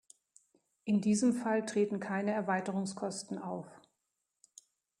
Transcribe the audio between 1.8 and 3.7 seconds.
keine Erweiterungskosten auf.